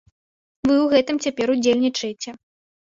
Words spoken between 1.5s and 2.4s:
ўдзельнічаеце.